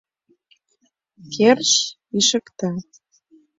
[1.33, 1.71] Керш
[2.17, 2.67] ишыкта.